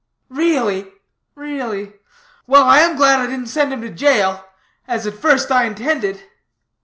[0.29, 0.91] "Really,
[1.35, 1.93] really
[2.47, 4.43] well, I am glad I didn't send him to jail,
[4.87, 6.23] as at first I intended."